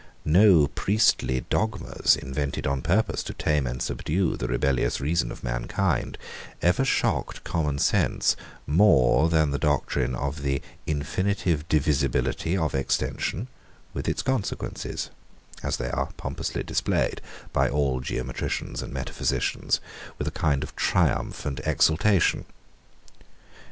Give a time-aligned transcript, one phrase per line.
[0.25, 6.17] No priestly dogmas, invented on purpose to tame and subdue the rebellious reason of mankind,
[6.59, 8.35] ever shocked common sense
[8.65, 13.47] more than the doctrine of the infinitive divisibility of extension,
[13.93, 15.11] with its consequences;
[15.61, 17.21] as they are pompously displayed
[17.53, 19.79] by all geometricians and metaphysicians,
[20.17, 22.45] with a kind of triumph and exultation.